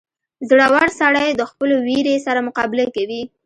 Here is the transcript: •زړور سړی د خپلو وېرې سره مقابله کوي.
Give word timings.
•زړور 0.49 0.87
سړی 0.99 1.29
د 1.35 1.41
خپلو 1.51 1.75
وېرې 1.87 2.15
سره 2.25 2.39
مقابله 2.47 2.85
کوي. 2.95 3.21